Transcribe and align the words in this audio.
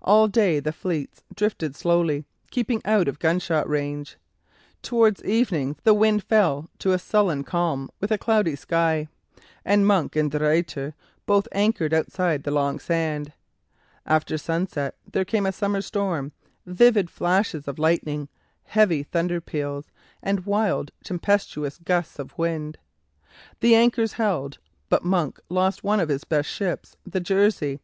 All 0.00 0.28
day 0.28 0.60
the 0.60 0.72
fleets 0.72 1.22
drifted 1.34 1.76
slowly, 1.76 2.24
keeping 2.50 2.80
out 2.86 3.06
of 3.06 3.18
gunshot 3.18 3.68
range. 3.68 4.16
Towards 4.80 5.22
evening 5.26 5.76
the 5.84 5.92
wind 5.92 6.24
fell 6.24 6.70
to 6.78 6.92
a 6.94 6.98
sullen 6.98 7.44
calm 7.44 7.90
with 8.00 8.10
a 8.10 8.16
cloudy 8.16 8.56
sky, 8.56 9.08
and 9.66 9.86
Monk 9.86 10.16
and 10.16 10.30
De 10.30 10.38
Ruyter 10.38 10.94
both 11.26 11.46
anchored 11.52 11.92
outside 11.92 12.44
the 12.44 12.50
Long 12.50 12.78
Sand. 12.78 13.34
After 14.06 14.38
sunset 14.38 14.96
there 15.06 15.26
came 15.26 15.44
a 15.44 15.52
summer 15.52 15.82
storm, 15.82 16.32
vivid 16.64 17.10
flashes 17.10 17.68
of 17.68 17.78
lightning, 17.78 18.30
heavy 18.64 19.02
thunder 19.02 19.38
peals, 19.38 19.84
and 20.22 20.46
wild, 20.46 20.92
tempestuous 21.04 21.76
gusts 21.76 22.18
of 22.18 22.38
wind. 22.38 22.78
The 23.60 23.74
anchors 23.74 24.14
held, 24.14 24.56
but 24.88 25.04
Monk 25.04 25.38
lost 25.50 25.84
one 25.84 26.00
of 26.00 26.08
his 26.08 26.24
best 26.24 26.48
ships, 26.48 26.96
the 27.06 27.20
"Jersey." 27.20 27.80